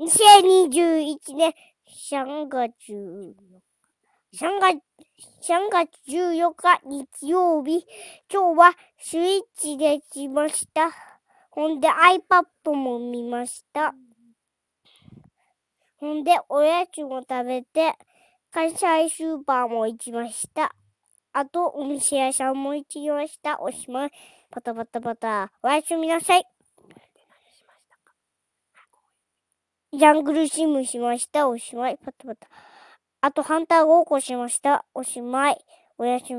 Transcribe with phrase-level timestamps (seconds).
[0.00, 1.52] 2021年
[2.10, 2.72] 3月、
[4.32, 4.80] 3月、
[5.42, 7.86] 3月14日日曜日。
[8.32, 10.90] 今日はスイッチできました。
[11.50, 13.94] ほんで iPad も見ました。
[15.98, 17.92] ほんでおやつも食べて、
[18.50, 20.74] 関西スーパーも行きました。
[21.34, 23.60] あと、お店屋さんも行きました。
[23.60, 24.10] おしまい。
[24.50, 25.52] パタパタパタ。
[25.62, 26.59] おやすみなさい。
[29.92, 31.48] ジャングルシムしました。
[31.48, 31.98] おしまい。
[31.98, 32.48] パタパタ。
[33.22, 34.84] あと、ハンターごっこしました。
[34.94, 35.58] おしまい。
[35.98, 36.36] おやすみ